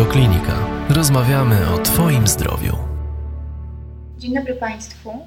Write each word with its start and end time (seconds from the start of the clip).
Radioklinika. 0.00 0.86
Rozmawiamy 0.88 1.70
o 1.74 1.78
Twoim 1.78 2.26
zdrowiu. 2.26 2.76
Dzień 4.18 4.34
dobry 4.34 4.54
Państwu. 4.54 5.26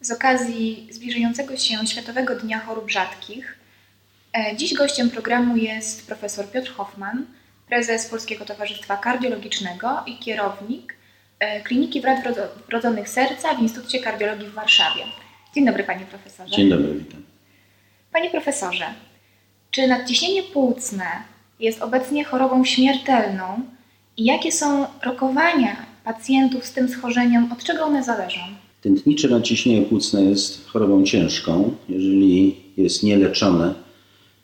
Z 0.00 0.10
okazji 0.10 0.88
zbliżającego 0.90 1.56
się 1.56 1.86
Światowego 1.86 2.36
Dnia 2.36 2.60
Chorób 2.60 2.90
Rzadkich, 2.90 3.58
e, 4.32 4.56
dziś 4.56 4.74
gościem 4.74 5.10
programu 5.10 5.56
jest 5.56 6.06
profesor 6.06 6.50
Piotr 6.50 6.72
Hoffman, 6.72 7.26
prezes 7.68 8.06
Polskiego 8.06 8.44
Towarzystwa 8.44 8.96
Kardiologicznego 8.96 10.02
i 10.06 10.18
kierownik 10.18 10.94
e, 11.38 11.60
Kliniki 11.60 12.00
Wad 12.00 12.18
Wrodzonych 12.68 13.08
Serca 13.08 13.54
w 13.54 13.62
Instytucie 13.62 14.00
Kardiologii 14.00 14.48
w 14.48 14.54
Warszawie. 14.54 15.04
Dzień 15.54 15.66
dobry 15.66 15.84
Panie 15.84 16.06
Profesorze. 16.06 16.56
Dzień 16.56 16.70
dobry, 16.70 16.94
witam. 16.94 17.22
Panie 18.12 18.30
Profesorze, 18.30 18.86
czy 19.70 19.86
nadciśnienie 19.86 20.42
płucne 20.42 21.06
jest 21.60 21.82
obecnie 21.82 22.24
chorobą 22.24 22.64
śmiertelną 22.64 23.73
i 24.16 24.24
jakie 24.24 24.52
są 24.52 24.86
rokowania 25.04 25.76
pacjentów 26.04 26.64
z 26.64 26.72
tym 26.72 26.88
schorzeniem, 26.88 27.52
od 27.52 27.64
czego 27.64 27.84
one 27.84 28.04
zależą? 28.04 28.40
Tętnicze 28.80 29.28
nadciśnienie 29.28 29.82
płucne 29.82 30.24
jest 30.24 30.66
chorobą 30.66 31.04
ciężką. 31.04 31.74
Jeżeli 31.88 32.56
jest 32.76 33.02
nieleczone, 33.02 33.74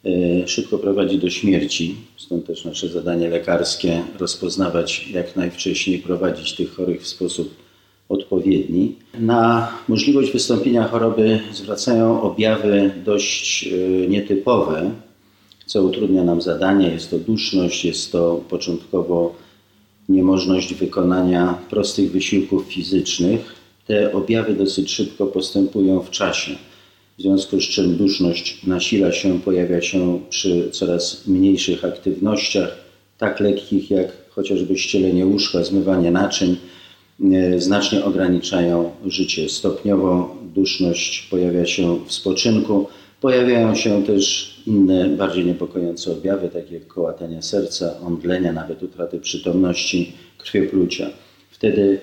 e, 0.05 0.48
szybko 0.48 0.79
prowadzi 0.79 1.19
do 1.19 1.30
śmierci. 1.30 1.96
Stąd 2.16 2.46
też 2.46 2.65
nasze 2.65 2.88
zadanie 2.88 3.29
lekarskie 3.29 4.02
rozpoznawać 4.19 5.09
jak 5.09 5.37
najwcześniej, 5.37 5.98
prowadzić 5.98 6.52
tych 6.52 6.74
chorych 6.74 7.02
w 7.02 7.09
sposób 7.09 7.55
odpowiedni. 8.09 8.96
Na 9.18 9.73
możliwość 9.88 10.32
wystąpienia 10.32 10.88
choroby 10.88 11.41
zwracają 11.52 12.23
objawy 12.23 12.91
dość 13.05 13.66
e, 13.66 14.09
nietypowe, 14.09 14.90
co 15.66 15.82
utrudnia 15.82 16.23
nam 16.23 16.43
zadanie. 16.43 16.88
Jest 16.88 17.10
to 17.10 17.18
duszność, 17.18 17.84
jest 17.84 18.12
to 18.12 18.45
początkowo 18.49 19.34
niemożność 20.10 20.74
wykonania 20.74 21.58
prostych 21.70 22.12
wysiłków 22.12 22.64
fizycznych. 22.66 23.54
Te 23.86 24.12
objawy 24.12 24.54
dosyć 24.54 24.90
szybko 24.92 25.26
postępują 25.26 26.00
w 26.00 26.10
czasie, 26.10 26.52
w 27.18 27.22
związku 27.22 27.60
z 27.60 27.64
czym 27.64 27.96
duszność 27.96 28.66
nasila 28.66 29.12
się, 29.12 29.40
pojawia 29.40 29.82
się 29.82 30.20
przy 30.30 30.70
coraz 30.70 31.26
mniejszych 31.26 31.84
aktywnościach, 31.84 32.76
tak 33.18 33.40
lekkich 33.40 33.90
jak 33.90 34.30
chociażby 34.30 34.78
ścielenie 34.78 35.26
łóżka, 35.26 35.64
zmywanie 35.64 36.10
naczyń, 36.10 36.56
e, 37.32 37.60
znacznie 37.60 38.04
ograniczają 38.04 38.90
życie. 39.06 39.48
Stopniowo 39.48 40.36
duszność 40.54 41.26
pojawia 41.30 41.66
się 41.66 42.04
w 42.06 42.12
spoczynku. 42.12 42.88
Pojawiają 43.20 43.74
się 43.74 44.04
też 44.04 44.49
inne, 44.66 45.08
bardziej 45.08 45.44
niepokojące 45.44 46.12
objawy, 46.12 46.48
takie 46.48 46.74
jak 46.74 46.86
kołatania 46.86 47.42
serca, 47.42 48.00
omdlenia, 48.00 48.52
nawet 48.52 48.82
utraty 48.82 49.20
przytomności, 49.20 50.12
krwioplucia. 50.38 51.06
Wtedy 51.50 52.00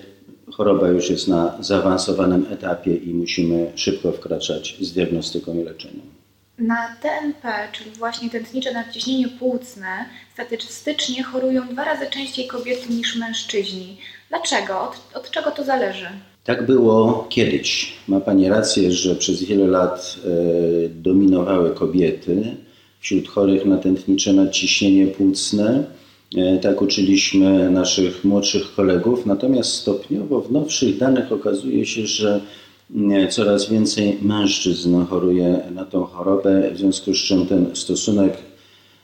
choroba 0.52 0.88
już 0.88 1.10
jest 1.10 1.28
na 1.28 1.58
zaawansowanym 1.60 2.46
etapie 2.50 2.94
i 2.94 3.14
musimy 3.14 3.72
szybko 3.74 4.12
wkraczać 4.12 4.76
z 4.80 4.92
diagnostyką 4.92 5.54
i 5.54 5.64
leczeniem. 5.64 6.18
Na 6.58 6.96
TNP, 7.02 7.68
czyli 7.72 7.90
właśnie 7.90 8.30
tętnicze 8.30 8.72
nadciśnienie 8.72 9.28
płucne, 9.28 10.04
statystycznie 10.32 11.22
chorują 11.22 11.68
dwa 11.68 11.84
razy 11.84 12.06
częściej 12.06 12.46
kobiety 12.46 12.92
niż 12.92 13.16
mężczyźni. 13.16 13.98
Dlaczego? 14.28 14.80
Od, 14.80 15.16
od 15.16 15.30
czego 15.30 15.50
to 15.50 15.64
zależy? 15.64 16.08
Tak 16.48 16.66
było 16.66 17.26
kiedyś. 17.28 17.92
Ma 18.08 18.20
Pani 18.20 18.48
rację, 18.48 18.92
że 18.92 19.14
przez 19.14 19.42
wiele 19.42 19.66
lat 19.66 20.16
e, 20.24 20.88
dominowały 20.88 21.70
kobiety 21.70 22.56
wśród 23.00 23.28
chorych 23.28 23.66
na 23.66 23.78
tętnicze 23.78 24.32
nadciśnienie 24.32 25.06
płucne. 25.06 25.84
E, 26.36 26.58
tak 26.58 26.82
uczyliśmy 26.82 27.70
naszych 27.70 28.24
młodszych 28.24 28.74
kolegów, 28.74 29.26
natomiast 29.26 29.72
stopniowo 29.72 30.40
w 30.40 30.52
nowszych 30.52 30.98
danych 30.98 31.32
okazuje 31.32 31.86
się, 31.86 32.06
że 32.06 32.40
mm, 32.94 33.28
coraz 33.28 33.70
więcej 33.70 34.18
mężczyzn 34.22 35.04
choruje 35.04 35.60
na 35.74 35.84
tą 35.84 36.04
chorobę, 36.04 36.70
w 36.74 36.78
związku 36.78 37.14
z 37.14 37.18
czym 37.18 37.46
ten 37.46 37.76
stosunek, 37.76 38.36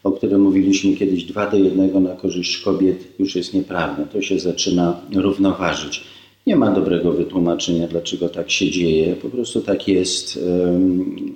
o 0.04 0.12
którym 0.12 0.40
mówiliśmy 0.40 0.96
kiedyś 0.96 1.24
2 1.24 1.50
do 1.50 1.56
1 1.56 2.02
na 2.02 2.14
korzyść 2.14 2.58
kobiet, 2.58 3.04
już 3.18 3.36
jest 3.36 3.54
nieprawny. 3.54 4.06
To 4.12 4.22
się 4.22 4.38
zaczyna 4.38 5.00
równoważyć. 5.14 6.14
Nie 6.46 6.56
ma 6.56 6.70
dobrego 6.70 7.12
wytłumaczenia, 7.12 7.88
dlaczego 7.88 8.28
tak 8.28 8.50
się 8.50 8.70
dzieje. 8.70 9.16
Po 9.16 9.28
prostu 9.28 9.60
tak 9.60 9.88
jest, 9.88 10.38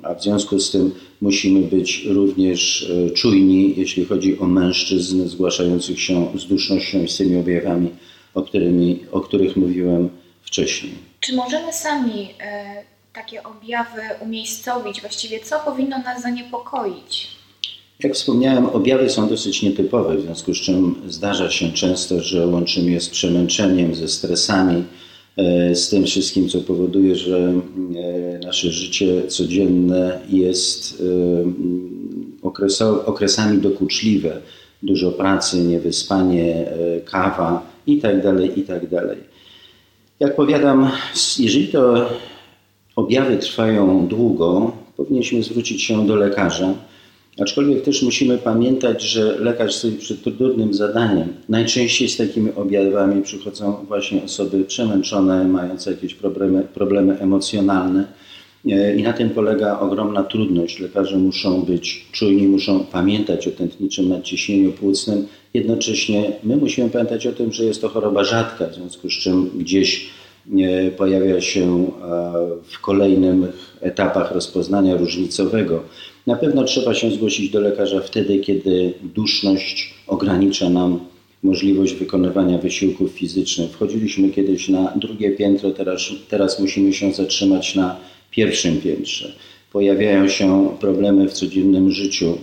a 0.03 0.15
w 0.15 0.23
związku 0.23 0.61
z 0.61 0.71
tym 0.71 0.93
musimy 1.21 1.61
być 1.61 2.05
również 2.05 2.91
e, 2.91 3.11
czujni, 3.11 3.75
jeśli 3.77 4.05
chodzi 4.05 4.39
o 4.39 4.47
mężczyzn 4.47 5.29
zgłaszających 5.29 6.01
się 6.01 6.27
z 6.39 6.47
dusznością 6.47 7.03
i 7.03 7.09
z 7.09 7.17
tymi 7.17 7.37
objawami, 7.37 7.91
o, 8.35 8.43
którymi, 8.43 9.05
o 9.13 9.21
których 9.21 9.57
mówiłem 9.57 10.09
wcześniej. 10.43 10.93
Czy 11.21 11.37
możemy 11.37 11.73
sami 11.73 12.29
e, 12.41 12.83
takie 13.13 13.43
objawy 13.43 14.01
umiejscowić? 14.21 15.01
Właściwie 15.01 15.41
co 15.41 15.59
powinno 15.59 15.99
nas 15.99 16.23
zaniepokoić? 16.23 17.38
Jak 18.03 18.15
wspomniałem, 18.15 18.67
objawy 18.67 19.11
są 19.11 19.29
dosyć 19.29 19.63
nietypowe, 19.63 20.17
w 20.17 20.21
związku 20.21 20.55
z 20.55 20.57
czym 20.57 20.95
zdarza 21.09 21.51
się 21.51 21.73
często, 21.73 22.21
że 22.21 22.47
łączymy 22.47 22.91
je 22.91 23.01
z 23.01 23.09
przemęczeniem, 23.09 23.95
ze 23.95 24.09
stresami, 24.09 24.85
e, 25.37 25.75
z 25.75 25.89
tym 25.89 26.05
wszystkim, 26.05 26.49
co 26.49 26.61
powoduje, 26.61 27.17
że 27.17 27.39
e, 27.39 28.39
nasze 28.39 28.71
życie 28.71 29.27
codzienne 29.29 30.21
jest 30.29 31.03
e, 32.43 33.07
okresami 33.07 33.59
dokuczliwe. 33.59 34.41
Dużo 34.83 35.13
pracy, 35.13 35.59
niewyspanie, 35.65 36.67
kawa 37.05 37.67
itd., 37.87 38.23
tak 38.23 38.57
itd. 38.57 39.09
Tak 39.09 39.19
Jak 40.21 40.37
powiadam, 40.37 40.91
jeżeli 41.39 41.69
to 41.69 42.09
objawy 42.97 43.37
trwają 43.37 44.07
długo, 44.07 44.73
powinniśmy 44.97 45.43
zwrócić 45.43 45.83
się 45.83 46.07
do 46.07 46.17
lekarza 46.17 46.75
Aczkolwiek 47.41 47.83
też 47.83 48.03
musimy 48.03 48.39
pamiętać, 48.39 49.03
że 49.03 49.39
lekarz 49.39 49.75
stoi 49.75 49.93
przed 49.93 50.23
trudnym 50.23 50.75
zadaniem. 50.75 51.29
Najczęściej 51.49 52.09
z 52.09 52.17
takimi 52.17 52.51
objawami 52.57 53.23
przychodzą 53.23 53.85
właśnie 53.89 54.25
osoby 54.25 54.65
przemęczone, 54.65 55.45
mające 55.45 55.91
jakieś 55.91 56.15
problemy, 56.15 56.63
problemy 56.75 57.19
emocjonalne. 57.19 58.05
E, 58.67 58.97
I 58.97 59.03
na 59.03 59.13
tym 59.13 59.31
polega 59.31 59.79
ogromna 59.79 60.23
trudność. 60.23 60.81
Lekarze 60.81 61.17
muszą 61.17 61.63
być 61.63 62.07
czujni, 62.13 62.47
muszą 62.47 62.85
pamiętać 62.85 63.49
o 63.49 63.51
tętniczym 63.51 64.09
nadciśnieniu 64.09 64.73
płucnym. 64.73 65.27
Jednocześnie 65.55 66.33
my 66.43 66.57
musimy 66.57 66.91
pamiętać 66.91 67.27
o 67.27 67.33
tym, 67.33 67.53
że 67.53 67.65
jest 67.65 67.81
to 67.81 67.89
choroba 67.89 68.25
rzadka, 68.25 68.67
w 68.67 68.75
związku 68.75 69.11
z 69.11 69.13
czym 69.13 69.51
gdzieś 69.59 70.11
e, 70.53 70.91
pojawia 70.91 71.41
się 71.41 71.63
e, 71.63 71.87
w 72.63 72.81
kolejnych 72.81 73.77
etapach 73.81 74.33
rozpoznania 74.33 74.97
różnicowego. 74.97 75.83
Na 76.29 76.37
pewno 76.37 76.65
trzeba 76.65 76.95
się 76.95 77.11
zgłosić 77.11 77.51
do 77.51 77.61
lekarza 77.61 78.01
wtedy, 78.01 78.39
kiedy 78.39 78.93
duszność 79.15 79.95
ogranicza 80.07 80.71
nam 80.71 81.01
możliwość 81.43 81.95
wykonywania 81.95 82.59
wysiłków 82.59 83.13
fizycznych. 83.13 83.71
Wchodziliśmy 83.71 84.31
kiedyś 84.31 84.69
na 84.69 84.93
drugie 84.97 85.31
piętro, 85.31 85.71
teraz, 85.71 86.01
teraz 86.29 86.61
musimy 86.61 86.93
się 86.93 87.13
zatrzymać 87.13 87.75
na 87.75 87.97
pierwszym 88.31 88.81
piętrze. 88.81 89.33
Pojawiają 89.73 90.29
się 90.29 90.77
problemy 90.81 91.29
w 91.29 91.33
codziennym 91.33 91.91
życiu. 91.91 92.39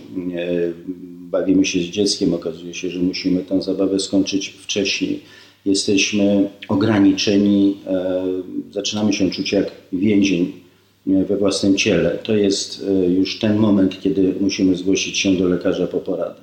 Bawimy 1.30 1.64
się 1.64 1.78
z 1.78 1.82
dzieckiem, 1.82 2.34
okazuje 2.34 2.74
się, 2.74 2.90
że 2.90 3.00
musimy 3.00 3.40
tę 3.40 3.62
zabawę 3.62 4.00
skończyć 4.00 4.48
wcześniej. 4.48 5.20
Jesteśmy 5.66 6.48
ograniczeni, 6.68 7.76
e, 7.86 8.22
zaczynamy 8.70 9.12
się 9.12 9.30
czuć 9.30 9.52
jak 9.52 9.72
więzień 9.92 10.65
we 11.06 11.36
własnym 11.36 11.76
ciele. 11.76 12.10
To 12.10 12.36
jest 12.36 12.84
e, 12.88 13.06
już 13.06 13.38
ten 13.38 13.56
moment, 13.56 14.00
kiedy 14.00 14.34
musimy 14.40 14.76
zgłosić 14.76 15.18
się 15.18 15.36
do 15.36 15.48
lekarza 15.48 15.86
po 15.86 16.00
poradę. 16.00 16.40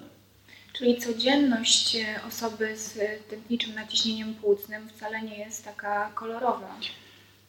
Czyli 0.74 0.98
codzienność 0.98 1.96
e, 1.96 2.28
osoby 2.28 2.78
z 2.78 3.00
tętniczym 3.30 3.76
naciśnieniem 3.76 4.34
płucnym 4.34 4.90
wcale 4.90 5.22
nie 5.22 5.38
jest 5.38 5.66
taka 5.66 6.12
kolorowa. 6.16 6.76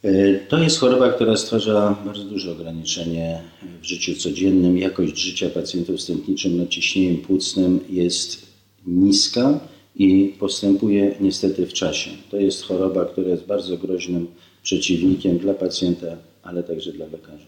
E, 0.03 0.33
to 0.39 0.57
jest 0.57 0.79
choroba, 0.79 1.09
która 1.09 1.37
stwarza 1.37 1.95
bardzo 2.05 2.23
duże 2.23 2.51
ograniczenie 2.51 3.41
w 3.81 3.85
życiu 3.85 4.15
codziennym. 4.15 4.77
Jakość 4.77 5.17
życia 5.17 5.49
pacjentów 5.49 6.01
z 6.01 6.05
tętniczym 6.05 6.57
naciśnieniem 6.57 7.17
płucnym 7.17 7.79
jest 7.89 8.45
niska 8.87 9.59
i 9.95 10.35
postępuje 10.39 11.15
niestety 11.19 11.65
w 11.65 11.73
czasie. 11.73 12.11
To 12.31 12.37
jest 12.37 12.63
choroba, 12.63 13.05
która 13.05 13.29
jest 13.29 13.45
bardzo 13.45 13.77
groźnym 13.77 14.27
przeciwnikiem 14.65 15.37
dla 15.37 15.53
pacjenta 15.53 16.07
ale 16.43 16.63
także 16.63 16.91
dla 16.91 17.05
lekarza. 17.05 17.45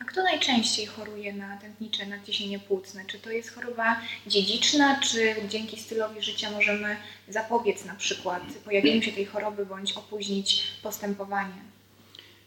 A 0.00 0.04
kto 0.04 0.22
najczęściej 0.22 0.86
choruje 0.86 1.32
na 1.32 1.56
tętnicze 1.56 2.06
nadciśnienie 2.06 2.58
płucne? 2.58 3.02
Czy 3.06 3.18
to 3.18 3.30
jest 3.30 3.50
choroba 3.50 4.00
dziedziczna, 4.26 5.00
czy 5.00 5.34
dzięki 5.48 5.80
stylowi 5.80 6.22
życia 6.22 6.50
możemy 6.50 6.96
zapobiec 7.28 7.84
na 7.84 7.94
przykład 7.94 8.42
pojawieniu 8.64 9.02
się 9.02 9.12
tej 9.12 9.24
choroby 9.24 9.66
bądź 9.66 9.92
opóźnić 9.92 10.62
postępowanie? 10.82 11.60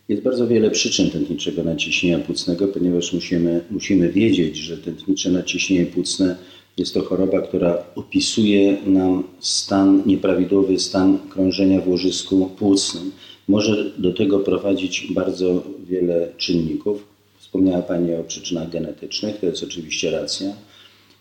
Jest 0.10 0.24
bardzo 0.24 0.48
wiele 0.48 0.72
przyczyn 0.72 1.12
tętniczego 1.12 1.64
nadciśnienia 1.64 2.20
płucnego, 2.20 2.68
ponieważ 2.68 3.14
musimy, 3.14 3.64
musimy 3.70 4.10
wiedzieć, 4.10 4.58
że 4.58 4.78
tętnicze 4.78 5.30
nadciśnienie 5.30 5.86
płucne 5.86 6.36
Jest 6.78 6.94
to 6.94 7.04
choroba, 7.04 7.42
która 7.42 7.84
opisuje 7.96 8.78
nam 8.86 9.24
stan, 9.40 10.04
nieprawidłowy 10.06 10.80
stan 10.80 11.20
krążenia 11.30 11.82
w 11.82 11.88
łożysku 11.88 12.46
płucnym. 12.46 13.12
Może 13.52 13.92
do 13.98 14.14
tego 14.14 14.40
prowadzić 14.40 15.08
bardzo 15.10 15.64
wiele 15.90 16.28
czynników. 16.38 17.04
Wspomniała 17.40 17.82
Pani 17.82 18.14
o 18.14 18.24
przyczynach 18.24 18.70
genetycznych, 18.70 19.40
to 19.40 19.46
jest 19.46 19.64
oczywiście 19.64 20.12
racja. 20.12 20.54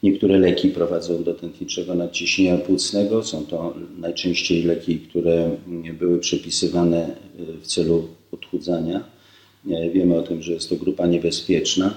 Niektóre 0.02 0.38
leki 0.38 0.68
prowadzą 0.68 1.24
do 1.24 1.34
tętniczego 1.34 1.94
nadciśnienia 1.94 2.56
płucnego. 2.56 3.22
Są 3.22 3.46
to 3.46 3.74
najczęściej 3.98 4.62
leki, 4.62 4.98
które 4.98 5.56
były 5.98 6.18
przepisywane 6.18 7.16
w 7.62 7.66
celu 7.66 8.08
odchudzania. 8.32 9.04
Wiemy 9.94 10.18
o 10.18 10.22
tym, 10.22 10.42
że 10.42 10.52
jest 10.52 10.68
to 10.68 10.76
grupa 10.76 11.06
niebezpieczna. 11.06 11.94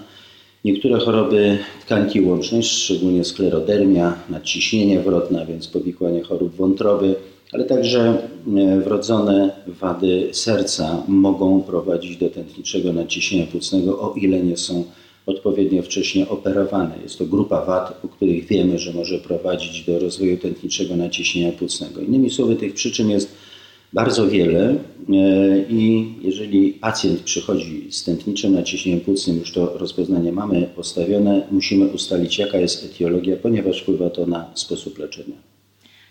Niektóre 0.66 1.00
choroby 1.00 1.58
tkanki 1.86 2.22
łącznej, 2.22 2.64
szczególnie 2.64 3.24
sklerodermia, 3.24 4.18
nadciśnienie 4.30 5.00
wrotne, 5.00 5.42
a 5.42 5.46
więc 5.46 5.68
powikłanie 5.68 6.24
chorób 6.24 6.56
wątroby, 6.56 7.16
ale 7.54 7.64
także 7.64 8.18
e, 8.58 8.80
wrodzone 8.80 9.52
wady 9.68 10.30
serca 10.32 11.04
mogą 11.08 11.62
prowadzić 11.62 12.18
do 12.18 12.30
tętniczego 12.30 12.94
nadciśnienia 12.94 13.48
płucnego, 13.48 14.00
o 14.00 14.14
ile 14.14 14.40
nie 14.40 14.58
są 14.58 14.84
odpowiednio 15.26 15.82
wcześnie 15.82 16.30
operowane. 16.30 16.96
Jest 17.04 17.18
to 17.18 17.26
grupa 17.26 17.66
wad, 17.66 18.06
o 18.06 18.08
których 18.08 18.46
wiemy, 18.46 18.80
że 18.80 18.94
może 18.94 19.18
prowadzić 19.18 19.86
do 19.86 20.00
rozwoju 20.00 20.38
tętniczego 20.38 20.96
nadciśnienia 20.96 21.52
płucnego. 21.52 22.02
Innymi 22.02 22.30
słowy, 22.30 22.56
tych 22.56 22.74
przyczyn 22.74 23.10
jest 23.10 23.30
bardzo 23.94 24.28
wiele 24.28 24.70
e, 24.70 24.76
i 25.70 26.14
jeżeli 26.22 26.74
pacjent 26.74 27.20
przychodzi 27.22 27.88
z 27.92 28.04
tętniczym 28.04 28.54
naciśnieniem 28.54 29.02
płucnym, 29.02 29.40
już 29.40 29.52
to 29.52 29.78
rozpoznanie 29.78 30.32
mamy 30.32 30.70
postawione, 30.76 31.48
musimy 31.52 31.86
ustalić 31.86 32.40
jaka 32.40 32.58
jest 32.58 32.86
etiologia, 32.86 33.38
ponieważ 33.38 33.82
wpływa 33.82 34.10
to 34.10 34.26
na 34.26 34.52
sposób 34.56 35.00
leczenia. 35.00 35.53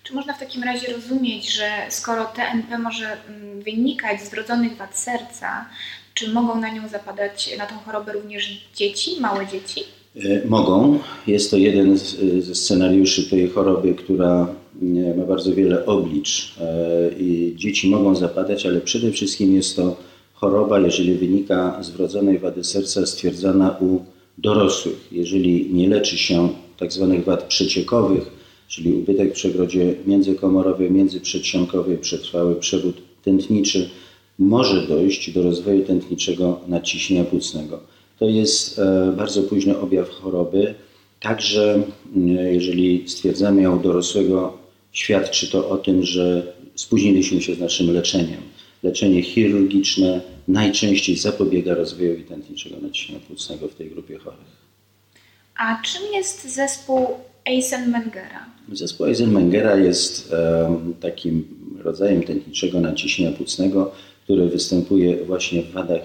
Czy 0.02 0.14
można 0.14 0.32
w 0.32 0.38
takim 0.38 0.62
razie 0.62 0.93
rozumieć, 0.93 1.54
że 1.54 1.69
skoro 1.90 2.25
TNP 2.25 2.78
może 2.78 3.06
mm, 3.28 3.62
wynikać 3.62 4.22
z 4.22 4.31
wrodzonych 4.31 4.76
wad 4.76 4.99
serca, 4.99 5.66
czy 6.14 6.32
mogą 6.32 6.60
na 6.60 6.75
nią 6.75 6.88
zapadać, 6.88 7.54
na 7.58 7.66
tą 7.66 7.75
chorobę 7.75 8.12
również 8.12 8.69
dzieci, 8.75 9.10
małe 9.20 9.46
dzieci? 9.46 9.81
E, 10.16 10.49
mogą. 10.49 10.99
Jest 11.26 11.50
to 11.50 11.56
jeden 11.56 11.99
ze 12.38 12.54
scenariuszy 12.54 13.31
tej 13.31 13.49
choroby, 13.50 13.94
która 13.94 14.46
ma 15.16 15.25
bardzo 15.25 15.54
wiele 15.54 15.87
oblicz 15.87 16.55
e, 16.60 17.10
i 17.19 17.55
dzieci 17.56 17.90
mogą 17.90 18.14
zapadać, 18.14 18.66
ale 18.66 18.81
przede 18.81 19.12
wszystkim 19.12 19.55
jest 19.55 19.76
to 19.76 19.96
choroba, 20.34 20.81
jeżeli 20.81 21.14
wynika 21.14 21.82
z 21.82 21.90
wrodzonej 21.90 22.38
wady 22.38 22.64
serca, 22.64 23.06
stwierdzana 23.06 23.76
u 23.81 24.00
dorosłych. 24.38 25.08
Jeżeli 25.12 25.75
nie 25.75 25.88
leczy 25.88 26.19
się 26.19 26.48
tzw. 26.78 27.14
Tak 27.16 27.25
wad 27.25 27.44
przeciekowych, 27.44 28.42
czyli 28.72 28.92
ubytek 28.92 29.30
w 29.30 29.34
przegrodzie 29.34 29.94
międzykomorowej, 30.06 30.90
międzyprzedsionkowej, 30.90 31.98
przetrwały 31.98 32.56
przewód 32.56 33.02
tętniczy, 33.24 33.90
może 34.38 34.86
dojść 34.86 35.30
do 35.30 35.42
rozwoju 35.42 35.84
tętniczego 35.84 36.60
naciśnienia 36.69 37.24
płucnego. 37.24 37.80
To 38.19 38.24
jest 38.24 38.78
e, 38.78 39.12
bardzo 39.16 39.42
późny 39.42 39.78
objaw 39.78 40.08
choroby. 40.08 40.74
Także 41.20 41.82
jeżeli 42.50 43.08
stwierdzamy 43.08 43.62
ją 43.62 43.80
dorosłego, 43.80 44.58
świadczy 44.92 45.50
to 45.50 45.69
o 45.69 45.76
tym, 45.76 46.02
że 46.02 46.52
spóźniliśmy 46.74 47.42
się 47.42 47.54
z 47.54 47.60
naszym 47.60 47.94
leczeniem. 47.94 48.40
Leczenie 48.82 49.22
chirurgiczne 49.22 50.20
najczęściej 50.48 51.16
zapobiega 51.16 51.74
rozwojowi 51.74 52.24
tętniczego 52.24 52.76
naciśnienia 52.82 53.20
płucnego 53.26 53.69
w 53.69 53.74
tej 53.74 53.90
grupie 53.90 54.19
chorych. 54.19 54.62
A 55.56 55.82
czym 55.82 56.02
jest 56.14 56.54
zespół 56.54 57.06
Eisenmengera? 57.44 58.47
Zespół 58.73 59.06
Eisenmengera 59.06 59.77
jest 59.77 60.33
um, 60.33 60.94
takim 61.00 61.44
rodzajem 61.79 62.23
tętniczego 62.23 62.81
naciśnienia 62.81 63.37
płucnego, 63.37 63.93
który 64.25 64.49
występuje 64.49 65.25
właśnie 65.25 65.62
w 65.62 65.73
wadach, 65.73 66.03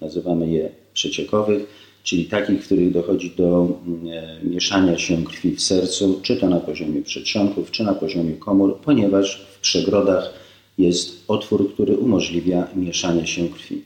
nazywamy 0.00 0.50
je 0.50 0.70
przeciekowych, 0.92 1.66
czyli 2.02 2.24
takich, 2.24 2.62
w 2.62 2.66
których 2.66 2.92
dochodzi 2.92 3.30
do 3.36 3.78
mm, 3.86 4.08
e, 4.12 4.44
mieszania 4.44 4.98
się 4.98 5.24
krwi 5.24 5.56
w 5.56 5.62
sercu, 5.62 6.20
czy 6.22 6.36
to 6.36 6.48
na 6.48 6.60
poziomie 6.60 7.02
przedsionków, 7.02 7.70
czy 7.70 7.84
na 7.84 7.94
poziomie 7.94 8.32
komór, 8.32 8.78
ponieważ 8.84 9.46
w 9.56 9.60
przegrodach 9.60 10.34
jest 10.78 11.24
otwór, 11.28 11.74
który 11.74 11.96
umożliwia 11.96 12.68
mieszanie 12.74 13.26
się 13.26 13.48
krwi. 13.48 13.82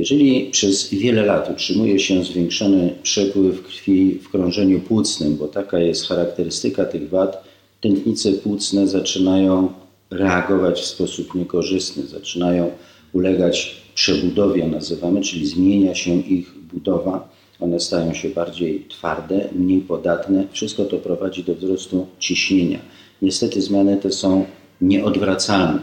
Jeżeli 0.00 0.50
przez 0.50 0.90
wiele 0.90 1.26
lat 1.26 1.50
utrzymuje 1.50 1.98
się 1.98 2.24
zwiększony 2.24 2.94
przepływ 3.02 3.62
krwi 3.62 4.14
w 4.14 4.30
krążeniu 4.30 4.80
płucnym, 4.80 5.36
bo 5.36 5.48
taka 5.48 5.78
jest 5.78 6.08
charakterystyka 6.08 6.84
tych 6.84 7.08
wad, 7.08 7.44
tętnice 7.80 8.32
płucne 8.32 8.88
zaczynają 8.88 9.72
reagować 10.10 10.80
w 10.80 10.84
sposób 10.84 11.34
niekorzystny, 11.34 12.06
zaczynają 12.06 12.70
ulegać 13.12 13.76
przebudowie, 13.94 14.66
nazywamy, 14.66 15.20
czyli 15.20 15.46
zmienia 15.46 15.94
się 15.94 16.20
ich 16.20 16.54
budowa. 16.72 17.28
One 17.60 17.80
stają 17.80 18.14
się 18.14 18.28
bardziej 18.28 18.84
twarde, 18.88 19.48
mniej 19.52 19.80
podatne. 19.80 20.44
Wszystko 20.52 20.84
to 20.84 20.96
prowadzi 20.96 21.44
do 21.44 21.54
wzrostu 21.54 22.06
ciśnienia. 22.18 22.78
Niestety 23.22 23.62
zmiany 23.62 23.96
te 23.96 24.12
są 24.12 24.44
nieodwracalne. 24.80 25.80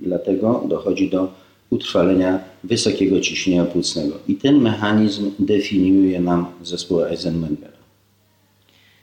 Dlatego 0.00 0.64
dochodzi 0.68 1.10
do 1.10 1.45
utrwalenia 1.76 2.38
wysokiego 2.64 3.20
ciśnienia 3.20 3.64
płucnego. 3.64 4.14
I 4.28 4.34
ten 4.34 4.60
mechanizm 4.60 5.30
definiuje 5.38 6.20
nam 6.20 6.46
zespół 6.62 7.04
Eisenmengera. 7.04 7.76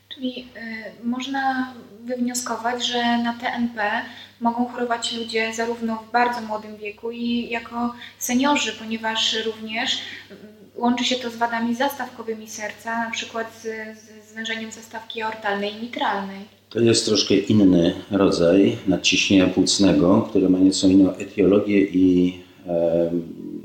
Czyli 0.10 0.40
y, 0.40 1.08
można 1.08 1.74
wywnioskować, 2.06 2.88
że 2.88 3.18
na 3.18 3.34
TNP 3.34 4.02
mogą 4.42 4.66
chorować 4.66 5.14
ludzie 5.14 5.54
zarówno 5.54 6.04
w 6.08 6.12
bardzo 6.12 6.42
młodym 6.42 6.78
wieku 6.78 7.12
i 7.12 7.50
jako 7.50 7.94
seniorzy, 8.20 8.72
ponieważ 8.80 9.36
również 9.46 9.98
łączy 10.76 11.04
się 11.04 11.16
to 11.16 11.30
z 11.30 11.36
wadami 11.36 11.76
zastawkowymi 11.76 12.50
serca, 12.50 13.06
na 13.06 13.12
przykład 13.12 13.48
z, 13.62 13.64
z 14.00 14.30
zwężeniem 14.32 14.72
zastawki 14.72 15.22
aortalnej 15.22 15.74
i 15.74 15.82
mitralnej. 15.82 16.46
To 16.70 16.80
jest 16.80 17.06
troszkę 17.06 17.36
inny 17.36 17.96
rodzaj 18.12 18.78
nadciśnienia 18.88 19.48
płucnego, 19.48 20.22
które 20.30 20.50
ma 20.50 20.60
nieco 20.60 20.88
inną 20.88 21.16
etiologię 21.16 21.82
i 21.82 22.38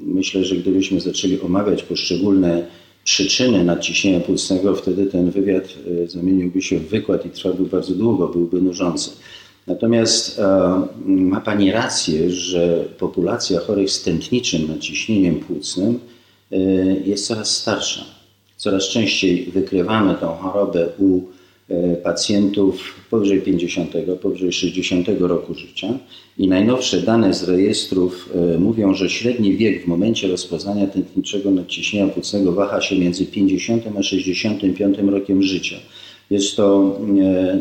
myślę, 0.02 0.44
że 0.44 0.56
gdybyśmy 0.56 1.00
zaczęli 1.00 1.40
omawiać 1.40 1.82
poszczególne 1.82 2.66
przyczyny 3.04 3.64
nadciśnienia 3.64 4.20
płucnego, 4.20 4.74
wtedy 4.74 5.06
ten 5.06 5.30
wywiad 5.30 5.64
e, 6.04 6.08
zamieniłby 6.08 6.62
się 6.62 6.78
w 6.78 6.88
wykład 6.88 7.26
i 7.26 7.30
trwałby 7.30 7.64
bardzo 7.64 7.94
długo, 7.94 8.28
byłby 8.28 8.62
nużący. 8.62 9.10
Natomiast 9.66 10.38
e, 10.38 10.82
ma 11.06 11.40
Pani 11.40 11.72
rację, 11.72 12.30
że 12.30 12.84
populacja 12.98 13.60
chorych 13.60 13.90
z 13.90 14.02
tętniczym 14.02 14.68
nadciśnieniem 14.68 15.40
płucnym 15.40 15.98
Y, 16.52 17.02
jest 17.04 17.26
coraz 17.26 17.50
starsza. 17.50 18.04
Coraz 18.56 18.88
częściej 18.88 19.44
wykrywamy 19.44 20.14
tą 20.14 20.36
chorobę 20.36 20.88
u 20.98 21.20
pacjentów 22.02 22.94
powyżej 23.10 23.40
50, 23.40 23.92
powyżej 24.22 24.52
60 24.52 25.08
roku 25.20 25.54
życia 25.54 25.98
i 26.38 26.48
najnowsze 26.48 27.02
dane 27.02 27.34
z 27.34 27.48
rejestrów 27.48 28.30
y, 28.54 28.58
mówią, 28.58 28.94
że 28.94 29.10
średni 29.10 29.56
wiek 29.56 29.84
w 29.84 29.86
momencie 29.86 30.28
rozpoznania 30.28 30.86
tętniczego 30.86 31.50
nadciśnienia 31.50 32.08
płucnego 32.08 32.52
waha 32.52 32.80
się 32.80 32.98
między 32.98 33.26
50 33.26 33.84
a 33.98 34.02
65 34.02 34.98
rokiem 34.98 35.42
życia. 35.42 35.76
Jest 36.30 36.56
to 36.56 36.98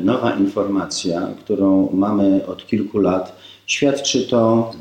nowa 0.04 0.36
informacja, 0.40 1.34
którą 1.40 1.90
mamy 1.94 2.46
od 2.46 2.68
kilku 2.68 3.00
lat. 3.00 3.38
Świadczy 3.68 4.28
to 4.28 4.72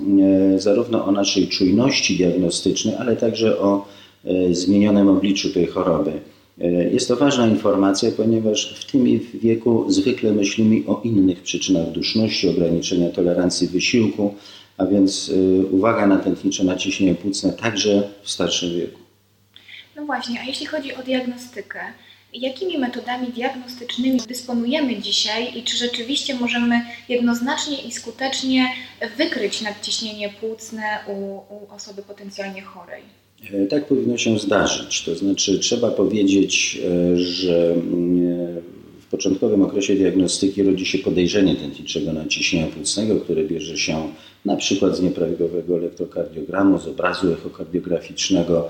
zarówno 0.57 1.05
o 1.05 1.13
naszej 1.13 1.49
czujności 1.49 2.17
diagnostycznej, 2.17 2.95
ale 2.95 3.17
także 3.17 3.59
o 3.59 3.87
E, 4.27 4.55
zmienionym 4.55 5.09
obliczu 5.09 5.51
tej 5.51 5.67
choroby. 5.67 6.13
E, 6.61 6.69
jest 6.69 7.09
to 7.09 7.17
ważna 7.17 7.47
informacja, 7.47 8.11
ponieważ 8.17 8.81
w 8.81 8.93
tym 8.93 9.21
wieku 9.35 9.91
zwykle 9.91 10.33
myślimy 10.33 10.87
o 10.87 11.01
innych 11.05 11.43
przyczynach 11.43 11.91
duszności, 11.91 12.49
ograniczenia 12.49 13.11
tolerancji 13.11 13.69
wysiłku, 13.69 14.35
a 14.79 14.87
więc 14.87 15.31
e, 15.35 15.67
uwaga 15.67 16.07
na 16.07 16.17
tętnicze 16.17 16.65
naciśnienie 16.65 17.15
płucne 17.15 17.53
także 17.53 18.09
w 18.23 18.31
starszym 18.31 18.75
wieku. 18.75 18.99
No 19.97 20.05
właśnie, 20.07 20.41
a 20.41 20.45
jeśli 20.45 20.67
chodzi 20.67 20.95
o 20.95 21.03
diagnostykę, 21.03 21.81
jakimi 22.33 22.79
metodami 22.79 23.29
diagnostycznymi 23.29 24.21
dysponujemy 24.29 24.97
dzisiaj 24.97 25.59
i 25.59 25.63
czy 25.63 25.77
rzeczywiście 25.77 26.35
możemy 26.35 26.81
jednoznacznie 27.09 27.83
i 27.83 27.93
skutecznie 27.93 28.69
wykryć 29.17 29.63
nadciśnienie 29.63 30.29
płucne 30.29 30.83
u, 31.09 31.37
u 31.55 31.75
osoby 31.75 32.03
potencjalnie 32.03 32.63
chorej? 32.63 33.03
E, 33.53 33.67
tak 33.67 33.87
powinno 33.87 34.19
się 34.19 34.39
zdarzyć. 34.39 35.03
To 35.05 35.15
znaczy, 35.15 35.59
trzeba 35.59 35.91
powiedzieć, 35.91 36.81
e, 36.85 37.19
że 37.19 37.73
mm, 37.73 38.17
w 39.01 39.11
początkowym 39.11 39.63
okresie 39.63 39.95
diagnostyki 39.95 40.63
rodzi 40.63 40.87
się 40.87 40.99
podejrzenie 40.99 41.57
tętniczego 41.57 42.13
naciśnienia 42.13 42.67
płucnego, 42.67 43.17
które 43.17 43.45
bierze 43.45 43.79
się 43.79 44.09
na 44.45 44.57
przykład 44.57 44.97
z 44.97 45.03
nieprawidłowego 45.03 45.77
elektrokardiogramu, 45.77 46.79
z 46.79 46.89
obrazu 46.89 47.33
echokardiograficznego. 47.33 48.69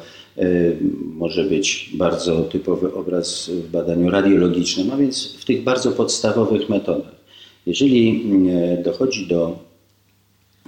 Może 1.15 1.45
być 1.45 1.91
bardzo 1.95 2.43
typowy 2.43 2.95
obraz 2.95 3.51
w 3.51 3.71
badaniu 3.71 4.11
radiologicznym, 4.11 4.91
a 4.91 4.97
więc 4.97 5.37
w 5.39 5.45
tych 5.45 5.63
bardzo 5.63 5.93
podstawowych 5.93 6.69
metodach. 6.69 7.17
Jeżeli 7.67 8.25
dochodzi 8.85 9.27
do 9.27 9.59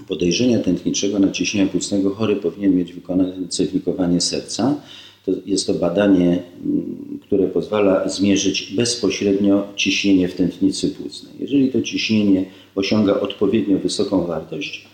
podejrzenia 0.09 0.59
tętniczego 0.59 1.19
naciśnienia 1.19 1.71
płucnego, 1.71 2.11
chory 2.11 2.37
powinien 2.37 2.77
mieć 2.77 2.93
wykonane 2.93 3.49
cewlikowanie 3.49 4.21
serca. 4.21 4.81
To 5.27 5.33
jest 5.47 5.67
to 5.67 5.75
badanie, 5.75 6.43
mm, 6.65 7.19
które 7.23 7.49
pozwala 7.49 8.09
zmierzyć 8.09 8.73
bezpośrednio 8.73 9.67
ciśnienie 9.77 10.29
w 10.29 10.35
tętnicy 10.35 10.91
płucnej. 10.91 11.33
Jeżeli 11.41 11.69
to 11.69 11.83
ciśnienie 11.83 12.45
osiąga 12.75 13.21
odpowiednio 13.21 13.79
wysoką 13.79 14.27
wartość, 14.27 14.89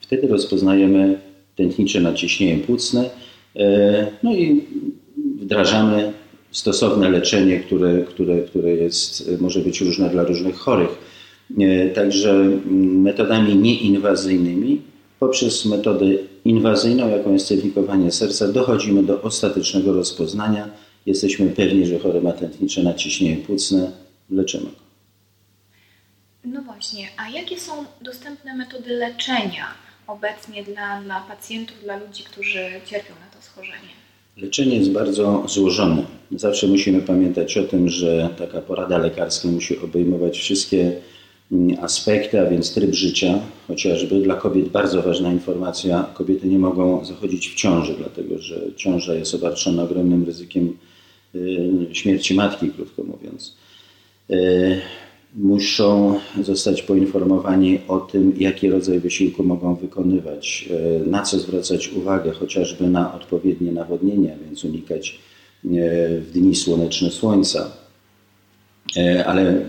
wtedy 0.00 0.26
rozpoznajemy 0.26 1.18
tętnicze 1.56 2.00
naciśnienie 2.00 2.58
płucne, 2.58 3.10
e, 3.56 4.06
no 4.22 4.34
i 4.34 4.62
wdrażamy 5.40 6.12
stosowne 6.50 7.10
leczenie, 7.10 7.60
które, 7.60 8.04
które, 8.08 8.42
które 8.42 8.70
jest, 8.70 9.30
może 9.40 9.60
być 9.60 9.80
różne 9.80 10.10
dla 10.10 10.24
różnych 10.24 10.56
chorych. 10.56 11.11
E, 11.58 11.90
także 11.90 12.30
mm, 12.30 13.00
metodami 13.00 13.56
nieinwazyjnymi 13.56 14.82
poprzez 15.18 15.64
metodę 15.64 16.06
inwazyjną, 16.44 17.08
jaką 17.08 17.32
jest 17.32 17.46
cewlikowanie 17.46 18.12
serca, 18.12 18.48
dochodzimy 18.48 19.02
do 19.02 19.22
ostatecznego 19.22 19.92
rozpoznania. 19.92 20.70
Jesteśmy 21.06 21.50
pewni, 21.50 21.86
że 21.86 21.98
chory 21.98 22.20
ma 22.20 22.32
tętnicze 22.32 22.82
naciśnienie 22.82 23.36
płucne, 23.36 23.92
leczymy 24.30 24.64
go. 24.64 24.82
No 26.44 26.62
właśnie, 26.62 27.08
a 27.16 27.30
jakie 27.30 27.60
są 27.60 27.72
dostępne 28.00 28.56
metody 28.56 28.90
leczenia 28.90 29.64
obecnie 30.06 30.62
dla, 30.64 31.02
dla 31.02 31.20
pacjentów, 31.20 31.76
dla 31.82 31.96
ludzi, 31.96 32.24
którzy 32.24 32.58
cierpią 32.86 33.14
na 33.14 33.36
to 33.36 33.42
schorzenie? 33.46 33.92
Leczenie 34.36 34.76
jest 34.76 34.92
bardzo 34.92 35.44
złożone. 35.48 36.04
Zawsze 36.30 36.66
musimy 36.66 37.02
pamiętać 37.02 37.56
o 37.56 37.62
tym, 37.62 37.88
że 37.88 38.28
taka 38.38 38.60
porada 38.60 38.98
lekarska 38.98 39.48
musi 39.48 39.78
obejmować 39.78 40.38
wszystkie 40.38 40.92
aspekty, 41.80 42.40
a 42.40 42.46
więc 42.46 42.74
tryb 42.74 42.94
życia, 42.94 43.38
chociażby 43.68 44.20
dla 44.20 44.34
kobiet 44.34 44.68
bardzo 44.68 45.02
ważna 45.02 45.32
informacja, 45.32 46.06
kobiety 46.14 46.48
nie 46.48 46.58
mogą 46.58 47.04
zachodzić 47.04 47.48
w 47.48 47.54
ciąży, 47.54 47.94
dlatego 47.98 48.38
że 48.38 48.60
ciąża 48.76 49.14
jest 49.14 49.34
obarczona 49.34 49.82
ogromnym 49.82 50.24
ryzykiem 50.24 50.76
y, 51.34 51.88
śmierci 51.92 52.34
matki, 52.34 52.70
krótko 52.70 53.02
mówiąc. 53.02 53.56
Y, 54.30 54.80
muszą 55.36 56.18
zostać 56.42 56.82
poinformowani 56.82 57.78
o 57.88 58.00
tym, 58.00 58.32
jaki 58.38 58.70
rodzaj 58.70 59.00
wysiłku 59.00 59.42
mogą 59.42 59.74
wykonywać, 59.74 60.68
y, 61.04 61.10
na 61.10 61.22
co 61.22 61.38
zwracać 61.38 61.88
uwagę, 61.88 62.32
chociażby 62.32 62.88
na 62.88 63.14
odpowiednie 63.14 63.72
nawodnienie, 63.72 64.36
więc 64.44 64.64
unikać 64.64 65.18
w 65.64 66.30
dni 66.34 66.54
słoneczne 66.54 67.10
słońca, 67.10 67.70
ale 69.26 69.64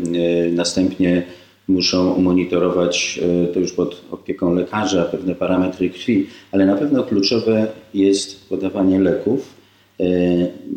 następnie 0.51 1.23
muszą 1.67 2.21
monitorować 2.21 3.19
e, 3.43 3.47
to 3.47 3.59
już 3.59 3.73
pod 3.73 4.01
opieką 4.11 4.55
lekarza 4.55 5.03
pewne 5.03 5.35
parametry 5.35 5.89
krwi, 5.89 6.27
ale 6.51 6.65
na 6.65 6.75
pewno 6.75 7.03
kluczowe 7.03 7.67
jest 7.93 8.49
podawanie 8.49 8.99
leków. 8.99 9.53
E, 9.99 10.05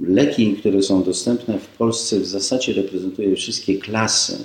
leki, 0.02 0.52
które 0.52 0.82
są 0.82 1.02
dostępne 1.02 1.58
w 1.58 1.68
Polsce 1.68 2.20
w 2.20 2.26
zasadzie 2.26 2.72
reprezentują 2.72 3.36
wszystkie 3.36 3.78
klasy 3.78 4.38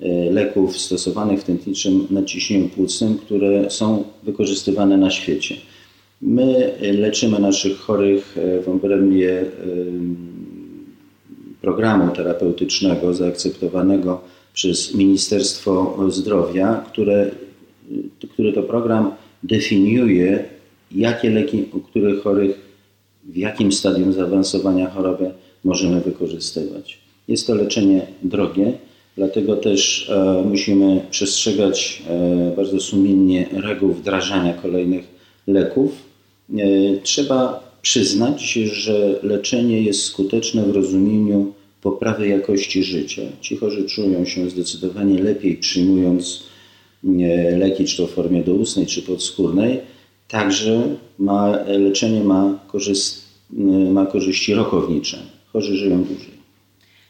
e, 0.00 0.30
leków 0.30 0.78
stosowanych 0.78 1.40
w 1.40 1.44
tętniczym 1.44 2.06
naciśnieniu 2.10 2.68
płucnym, 2.68 3.18
które 3.18 3.70
są 3.70 4.04
wykorzystywane 4.22 4.96
na 4.96 5.10
świecie. 5.10 5.56
My 6.22 6.72
leczymy 6.80 7.38
naszych 7.38 7.78
chorych 7.78 8.36
w 8.64 8.68
obrębie 8.68 9.44
programu 11.60 12.12
terapeutycznego 12.12 13.14
zaakceptowanego 13.14 14.20
przez 14.54 14.94
Ministerstwo 14.94 15.98
Zdrowia, 16.08 16.84
które, 16.92 17.30
który 18.32 18.52
to 18.52 18.62
program 18.62 19.10
definiuje, 19.42 20.44
jakie 20.92 21.30
leki 21.30 21.64
u 21.72 21.80
których 21.80 22.22
chorych, 22.22 22.60
w 23.24 23.36
jakim 23.36 23.72
stadium 23.72 24.12
zaawansowania 24.12 24.90
choroby 24.90 25.30
możemy 25.64 26.00
wykorzystywać. 26.00 26.98
Jest 27.28 27.46
to 27.46 27.54
leczenie 27.54 28.06
drogie, 28.22 28.72
dlatego 29.16 29.56
też 29.56 30.10
e, 30.10 30.44
musimy 30.48 31.00
przestrzegać 31.10 32.02
e, 32.08 32.56
bardzo 32.56 32.80
sumiennie 32.80 33.48
reguł 33.52 33.92
wdrażania 33.92 34.54
kolejnych 34.54 35.04
leków. 35.46 35.92
E, 36.52 36.62
trzeba 37.02 37.64
przyznać, 37.82 38.52
że 38.52 39.18
leczenie 39.22 39.82
jest 39.82 40.02
skuteczne 40.02 40.62
w 40.62 40.70
rozumieniu 40.70 41.52
poprawy 41.84 42.28
jakości 42.28 42.84
życia. 42.84 43.22
Ci 43.40 43.56
chorzy 43.56 43.84
czują 43.84 44.24
się 44.24 44.50
zdecydowanie 44.50 45.22
lepiej 45.22 45.56
przyjmując 45.56 46.42
leki, 47.56 47.84
czy 47.84 47.96
to 47.96 48.06
w 48.06 48.10
formie 48.10 48.44
doustnej, 48.44 48.86
czy 48.86 49.02
podskórnej. 49.02 49.80
Także 50.28 50.96
ma, 51.18 51.58
leczenie 51.66 52.24
ma, 52.24 52.58
korzyst, 52.66 53.24
ma 53.92 54.06
korzyści 54.06 54.54
rokownicze. 54.54 55.18
Chorzy 55.52 55.76
żyją 55.76 56.04
dłużej. 56.04 56.34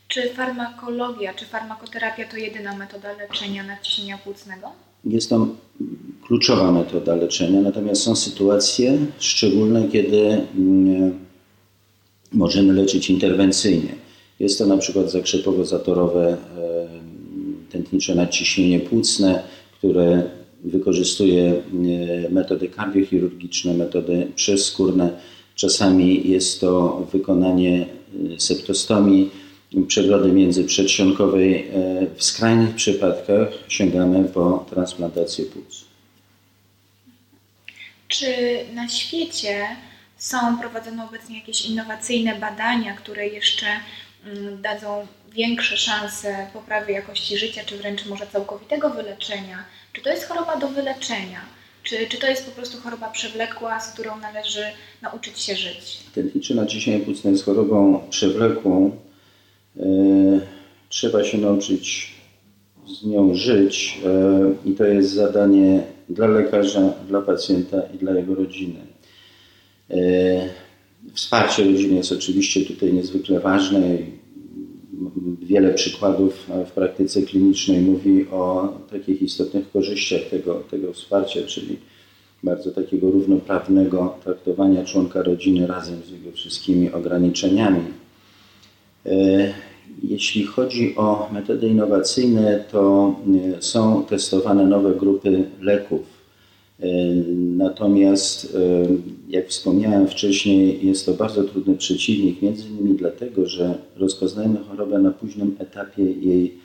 Czy 0.08 0.28
farmakologia, 0.28 1.34
czy 1.34 1.44
farmakoterapia 1.44 2.24
to 2.28 2.36
jedyna 2.36 2.76
metoda 2.76 3.08
leczenia 3.12 3.64
nadciśnienia 3.64 4.18
płucnego? 4.18 4.66
Jest 5.04 5.30
to 5.30 5.46
kluczowa 6.26 6.72
metoda 6.72 7.14
leczenia, 7.14 7.60
natomiast 7.60 8.02
są 8.02 8.16
sytuacje 8.16 8.98
szczególne, 9.18 9.88
kiedy 9.88 10.40
możemy 12.32 12.72
leczyć 12.72 13.10
interwencyjnie. 13.10 14.03
Jest 14.40 14.58
to 14.58 14.66
na 14.66 14.78
przykład 14.78 15.06
zakrzepowo-zatorowe 15.06 16.36
tętnicze 17.74 18.14
nadciśnienie 18.14 18.80
płucne, 18.80 19.42
które 19.78 20.30
wykorzystuje 20.64 21.44
e, 21.52 22.30
metody 22.30 22.68
kardiochirurgiczne, 22.68 23.74
metody 23.74 24.28
przeskórne. 24.36 25.20
Czasami 25.54 26.30
jest 26.30 26.60
to 26.60 27.06
wykonanie 27.12 27.86
e, 28.34 28.40
septostomii, 28.40 29.30
przegrody 29.88 30.32
międzyprzedsionkowej. 30.32 31.54
E, 31.54 32.06
w 32.16 32.24
skrajnych 32.24 32.74
przypadkach 32.74 33.48
sięgamy 33.68 34.24
po 34.24 34.66
transplantację 34.70 35.44
płuc. 35.44 35.84
Czy 38.08 38.26
na 38.74 38.88
świecie 38.88 39.66
są 40.18 40.58
prowadzone 40.60 41.04
obecnie 41.08 41.38
jakieś 41.38 41.66
innowacyjne 41.66 42.38
badania, 42.40 42.96
które 42.96 43.28
jeszcze 43.28 43.66
dadzą 44.62 45.06
większe 45.32 45.76
szanse 45.76 46.46
poprawy 46.52 46.92
jakości 46.92 47.38
życia, 47.38 47.60
czy 47.66 47.76
wręcz 47.76 48.06
może 48.06 48.26
całkowitego 48.26 48.90
wyleczenia? 48.90 49.64
Czy 49.92 50.02
to 50.02 50.10
jest 50.10 50.24
choroba 50.24 50.56
do 50.56 50.68
wyleczenia? 50.68 51.40
Czy, 51.82 52.06
czy 52.08 52.18
to 52.18 52.26
jest 52.26 52.46
po 52.46 52.52
prostu 52.52 52.78
choroba 52.80 53.10
przewlekła, 53.10 53.80
z 53.80 53.92
którą 53.92 54.16
należy 54.20 54.64
nauczyć 55.02 55.40
się 55.40 55.56
żyć? 55.56 56.00
Tętniczy 56.14 56.54
naciśnienie 56.54 57.04
płucne 57.04 57.30
jest 57.30 57.44
chorobą 57.44 58.06
przewlekłą. 58.10 58.96
E, 59.76 59.84
trzeba 60.88 61.24
się 61.24 61.38
nauczyć 61.38 62.14
z 62.86 63.06
nią 63.06 63.34
żyć 63.34 63.98
e, 64.04 64.68
i 64.68 64.74
to 64.74 64.84
jest 64.84 65.10
zadanie 65.10 65.82
dla 66.08 66.26
lekarza, 66.26 66.92
dla 67.08 67.22
pacjenta 67.22 67.82
i 67.94 67.98
dla 67.98 68.12
jego 68.12 68.34
rodziny. 68.34 68.80
E, 69.90 69.94
Wsparcie 71.12 71.64
rodziny 71.64 71.96
jest 71.96 72.12
oczywiście 72.12 72.60
tutaj 72.60 72.92
niezwykle 72.92 73.40
ważne. 73.40 73.80
Wiele 75.42 75.74
przykładów 75.74 76.46
w 76.66 76.70
praktyce 76.70 77.22
klinicznej 77.22 77.80
mówi 77.80 78.26
o 78.28 78.72
takich 78.90 79.22
istotnych 79.22 79.70
korzyściach 79.70 80.20
tego, 80.30 80.54
tego 80.54 80.92
wsparcia, 80.92 81.40
czyli 81.46 81.76
bardzo 82.42 82.70
takiego 82.70 83.10
równoprawnego 83.10 84.16
traktowania 84.24 84.84
członka 84.84 85.22
rodziny 85.22 85.66
razem 85.66 86.02
z 86.06 86.10
jego 86.10 86.32
wszystkimi 86.32 86.92
ograniczeniami. 86.92 87.84
E, 89.06 89.54
jeśli 90.02 90.44
chodzi 90.44 90.96
o 90.96 91.30
metody 91.32 91.68
innowacyjne, 91.68 92.64
to 92.72 93.14
e, 93.56 93.62
są 93.62 94.04
testowane 94.04 94.66
nowe 94.66 94.94
grupy 94.94 95.44
leków 95.60 96.14
E, 96.80 96.86
natomiast, 97.56 98.56
jak 99.34 99.48
wspomniałem 99.48 100.08
wcześniej, 100.08 100.86
jest 100.86 101.06
to 101.06 101.14
bardzo 101.14 101.44
trudny 101.44 101.76
przeciwnik, 101.76 102.42
między 102.42 102.68
innymi 102.68 102.94
dlatego, 102.94 103.46
że 103.46 103.78
rozpoznajemy 103.96 104.58
chorobę 104.68 104.98
na 104.98 105.10
późnym 105.10 105.56
etapie 105.58 106.02
jej 106.02 106.58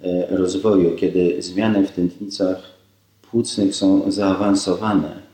e, 0.00 0.36
rozwoju, 0.36 0.96
kiedy 0.96 1.42
zmiany 1.42 1.86
w 1.86 1.92
tętnicach 1.92 2.62
płucnych 3.30 3.74
są 3.74 4.10
zaawansowane 4.10 5.30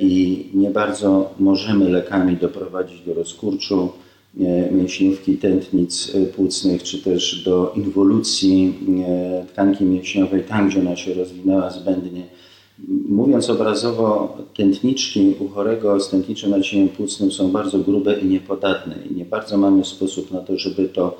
i 0.00 0.46
nie 0.54 0.70
bardzo 0.70 1.34
możemy 1.38 1.88
lekami 1.88 2.36
doprowadzić 2.36 3.00
do 3.00 3.14
rozkurczu, 3.14 3.92
mięśniówki 4.72 5.36
tętnic 5.36 6.12
płucnych, 6.36 6.82
czy 6.82 7.02
też 7.02 7.42
do 7.44 7.72
inwolucji 7.76 8.74
tkanki 9.52 9.84
mięśniowej 9.84 10.42
tam, 10.42 10.68
gdzie 10.68 10.80
ona 10.80 10.96
się 10.96 11.14
rozwinęła 11.14 11.70
zbędnie. 11.70 12.22
Mówiąc 13.08 13.50
obrazowo, 13.50 14.36
tętniczki 14.56 15.34
u 15.38 15.48
chorego 15.48 16.00
z 16.00 16.10
tętniczym 16.10 16.50
naciśnieniem 16.50 16.88
płucnym 16.88 17.32
są 17.32 17.52
bardzo 17.52 17.78
grube 17.78 18.20
i 18.20 18.26
niepodatne 18.26 18.94
i 19.10 19.14
nie 19.14 19.24
bardzo 19.24 19.58
mamy 19.58 19.84
sposób 19.84 20.30
na 20.30 20.40
to, 20.40 20.58
żeby 20.58 20.88
to, 20.88 21.18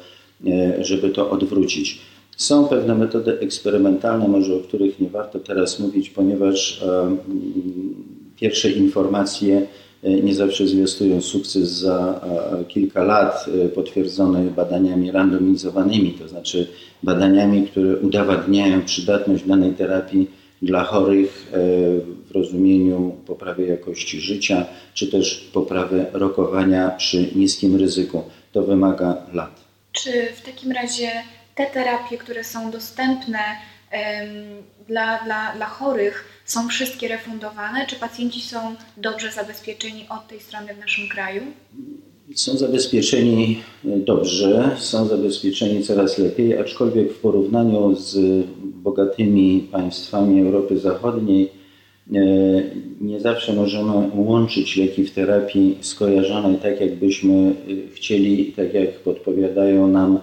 żeby 0.80 1.10
to 1.10 1.30
odwrócić. 1.30 2.00
Są 2.36 2.68
pewne 2.68 2.94
metody 2.94 3.38
eksperymentalne, 3.38 4.28
może 4.28 4.56
o 4.56 4.60
których 4.60 5.00
nie 5.00 5.08
warto 5.08 5.38
teraz 5.38 5.80
mówić, 5.80 6.10
ponieważ 6.10 6.84
pierwsze 8.40 8.70
informacje 8.70 9.66
e, 10.02 10.10
nie 10.10 10.34
zawsze 10.34 10.66
zwiastują 10.66 11.20
sukces 11.20 11.68
za 11.68 12.20
kilka 12.68 13.04
lat, 13.04 13.46
e, 13.64 13.68
potwierdzone 13.68 14.42
badaniami 14.44 15.10
randomizowanymi, 15.10 16.12
to 16.12 16.28
znaczy 16.28 16.66
badaniami, 17.02 17.62
które 17.62 17.96
udowadniają 17.96 18.82
przydatność 18.82 19.46
danej 19.46 19.72
terapii 19.72 20.39
dla 20.62 20.84
chorych 20.84 21.46
e, 21.52 21.56
w 22.26 22.30
rozumieniu 22.30 23.16
poprawy 23.26 23.66
jakości 23.66 24.20
życia, 24.20 24.66
czy 24.94 25.06
też 25.06 25.50
poprawy 25.52 26.06
rokowania 26.12 26.90
przy 26.90 27.32
niskim 27.34 27.76
ryzyku. 27.76 28.22
To 28.52 28.62
wymaga 28.62 29.16
lat. 29.32 29.60
Czy 29.92 30.32
w 30.36 30.42
takim 30.42 30.72
razie 30.72 31.10
te 31.54 31.66
terapie, 31.66 32.18
które 32.18 32.44
są 32.44 32.70
dostępne 32.70 33.38
dla, 34.88 35.24
dla, 35.24 35.52
dla 35.56 35.66
chorych, 35.66 36.42
są 36.44 36.68
wszystkie 36.68 37.08
refundowane? 37.08 37.86
Czy 37.86 37.96
pacjenci 37.96 38.40
są 38.40 38.76
dobrze 38.96 39.32
zabezpieczeni 39.32 40.06
od 40.08 40.28
tej 40.28 40.40
strony 40.40 40.74
w 40.74 40.78
naszym 40.78 41.08
kraju? 41.08 41.42
Są 42.34 42.56
zabezpieczeni 42.56 43.60
dobrze, 43.84 44.70
są 44.78 45.06
zabezpieczeni 45.06 45.82
coraz 45.82 46.18
lepiej, 46.18 46.58
aczkolwiek 46.58 47.12
w 47.12 47.20
porównaniu 47.20 47.94
z 47.96 48.18
bogatymi 48.62 49.68
państwami 49.72 50.40
Europy 50.40 50.78
Zachodniej 50.78 51.48
e, 52.14 52.20
nie 53.00 53.20
zawsze 53.20 53.52
możemy 53.52 53.92
łączyć 54.14 54.76
leki 54.76 55.04
w 55.04 55.10
terapii 55.10 55.78
skojarzonej 55.80 56.56
tak, 56.56 56.80
jakbyśmy 56.80 57.34
e, 57.34 57.52
chcieli, 57.94 58.52
tak 58.52 58.74
jak 58.74 58.98
podpowiadają 58.98 59.88
nam 59.88 60.18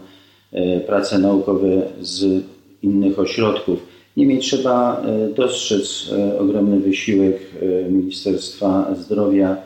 e, 0.52 0.80
prace 0.80 1.20
naukowe 1.20 1.82
z 2.02 2.44
innych 2.84 3.20
ośrodków. 3.20 3.80
Niemniej 4.18 4.40
trzeba 4.40 5.06
dostrzec 5.36 6.10
ogromny 6.40 6.80
wysiłek 6.80 7.40
Ministerstwa 7.90 8.96
Zdrowia, 9.00 9.58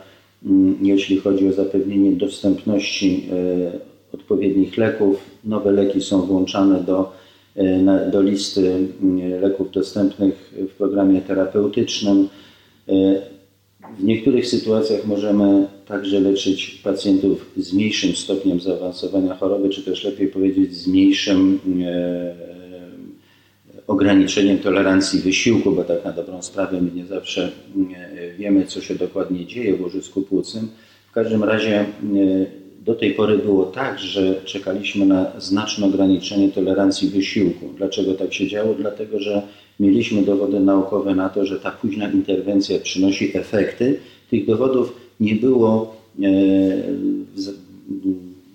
jeśli 0.82 1.18
chodzi 1.18 1.48
o 1.48 1.52
zapewnienie 1.52 2.12
dostępności 2.12 3.28
odpowiednich 4.12 4.76
leków. 4.76 5.16
Nowe 5.44 5.72
leki 5.72 6.00
są 6.00 6.22
włączane 6.22 6.80
do 6.80 7.12
E, 7.56 8.10
do 8.10 8.22
listy 8.22 8.88
mm, 9.02 9.40
leków 9.40 9.70
dostępnych 9.70 10.54
w 10.68 10.74
programie 10.74 11.20
terapeutycznym. 11.20 12.28
E, 12.88 12.92
w 13.98 14.04
niektórych 14.04 14.46
sytuacjach 14.46 15.06
możemy 15.06 15.66
także 15.86 16.20
leczyć 16.20 16.80
pacjentów 16.84 17.50
z 17.56 17.72
mniejszym 17.72 18.16
stopniem 18.16 18.60
zaawansowania 18.60 19.34
choroby, 19.34 19.68
czy 19.68 19.82
też 19.82 20.04
lepiej 20.04 20.28
powiedzieć 20.28 20.74
z 20.74 20.86
mniejszym 20.86 21.60
e, 21.84 22.51
ograniczeniem 23.92 24.58
tolerancji 24.58 25.20
wysiłku, 25.20 25.72
bo 25.72 25.84
tak 25.84 26.04
na 26.04 26.12
dobrą 26.12 26.42
sprawę 26.42 26.80
my 26.80 26.90
nie 26.94 27.06
zawsze 27.06 27.50
wiemy, 28.38 28.66
co 28.66 28.80
się 28.80 28.94
dokładnie 28.94 29.46
dzieje 29.46 29.76
w 29.76 29.80
łożysku 29.80 30.22
płucnym. 30.22 30.68
W 31.10 31.12
każdym 31.12 31.44
razie 31.44 31.84
do 32.84 32.94
tej 32.94 33.14
pory 33.14 33.38
było 33.38 33.64
tak, 33.64 33.98
że 33.98 34.34
czekaliśmy 34.44 35.06
na 35.06 35.32
znaczne 35.38 35.86
ograniczenie 35.86 36.48
tolerancji 36.48 37.08
wysiłku. 37.08 37.68
Dlaczego 37.76 38.14
tak 38.14 38.34
się 38.34 38.48
działo? 38.48 38.74
Dlatego, 38.74 39.20
że 39.20 39.42
mieliśmy 39.80 40.22
dowody 40.22 40.60
naukowe 40.60 41.14
na 41.14 41.28
to, 41.28 41.46
że 41.46 41.60
ta 41.60 41.70
późna 41.70 42.10
interwencja 42.10 42.78
przynosi 42.78 43.36
efekty. 43.36 44.00
Tych 44.30 44.46
dowodów 44.46 44.96
nie 45.20 45.34
było, 45.34 45.96
e, 46.22 46.26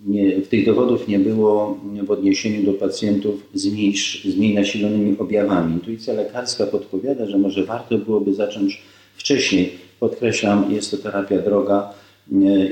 nie, 0.07 0.41
tych 0.41 0.65
dowodów 0.65 1.07
nie 1.07 1.19
było 1.19 1.79
w 2.03 2.11
odniesieniu 2.11 2.65
do 2.65 2.73
pacjentów 2.73 3.47
z 3.53 3.67
mniej, 3.67 3.93
z 4.25 4.35
mniej 4.35 4.55
nasilonymi 4.55 5.17
objawami. 5.17 5.73
Intuicja 5.73 6.13
lekarska 6.13 6.65
podpowiada, 6.65 7.25
że 7.25 7.37
może 7.37 7.65
warto 7.65 7.97
byłoby 7.97 8.33
zacząć 8.33 8.81
wcześniej. 9.15 9.71
Podkreślam, 9.99 10.71
jest 10.71 10.91
to 10.91 10.97
terapia 10.97 11.37
droga 11.37 11.93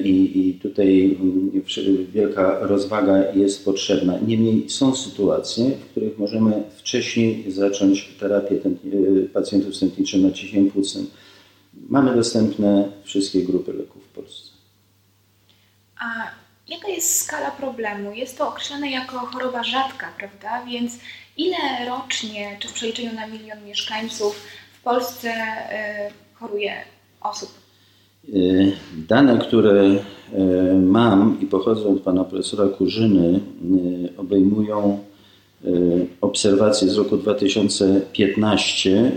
i, 0.03 0.31
i 0.35 0.53
tutaj 0.53 1.17
mm, 1.21 1.51
wielka 2.13 2.59
rozwaga 2.59 3.33
jest 3.33 3.65
potrzebna. 3.65 4.19
Niemniej 4.27 4.69
są 4.69 4.95
sytuacje, 4.95 5.71
w 5.71 5.91
których 5.91 6.19
możemy 6.19 6.63
wcześniej 6.77 7.51
zacząć 7.51 8.09
terapię 8.19 8.55
y, 8.55 9.29
pacjentów 9.33 9.75
z 9.75 9.79
tętniczym 9.79 10.21
naciśnieniem 10.21 10.71
płucnym. 10.71 11.07
Mamy 11.89 12.15
dostępne 12.15 12.91
wszystkie 13.03 13.43
grupy 13.43 13.73
leków 13.73 14.03
w 14.03 14.07
Polsce. 14.07 14.49
A 15.99 16.05
jaka 16.67 16.87
jest 16.87 17.21
skala 17.23 17.51
problemu? 17.51 18.13
Jest 18.13 18.37
to 18.37 18.49
określane 18.49 18.91
jako 18.91 19.19
choroba 19.19 19.63
rzadka, 19.63 20.07
prawda? 20.17 20.65
Więc 20.65 20.93
ile 21.37 21.57
rocznie, 21.87 22.57
czy 22.59 22.67
w 22.67 22.73
przeliczeniu 22.73 23.13
na 23.13 23.27
milion 23.27 23.65
mieszkańców 23.65 24.35
w 24.79 24.83
Polsce 24.83 25.29
y, 25.29 26.35
choruje 26.35 26.73
osób 27.21 27.65
E, 28.33 28.37
dane, 29.07 29.37
które 29.37 29.81
e, 29.81 29.99
mam 30.73 31.37
i 31.41 31.45
pochodzą 31.45 31.93
od 31.93 32.01
pana 32.01 32.23
profesora 32.23 32.67
Kurzyny, 32.67 33.39
obejmują 34.17 34.99
obserwacje 36.21 36.89
z 36.89 36.97
roku 36.97 37.17
2015. 37.17 39.11